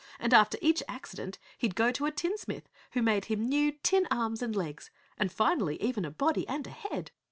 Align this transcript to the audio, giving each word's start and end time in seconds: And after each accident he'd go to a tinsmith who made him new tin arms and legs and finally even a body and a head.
And 0.17 0.33
after 0.33 0.57
each 0.63 0.81
accident 0.87 1.37
he'd 1.59 1.75
go 1.75 1.91
to 1.91 2.07
a 2.07 2.11
tinsmith 2.11 2.67
who 2.93 3.03
made 3.03 3.25
him 3.25 3.47
new 3.47 3.73
tin 3.83 4.07
arms 4.09 4.41
and 4.41 4.55
legs 4.55 4.89
and 5.15 5.31
finally 5.31 5.79
even 5.79 6.05
a 6.05 6.09
body 6.09 6.47
and 6.47 6.65
a 6.65 6.71
head. 6.71 7.11